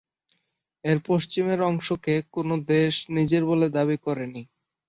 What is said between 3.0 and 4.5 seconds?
নিজের বলে দাবি করেনি।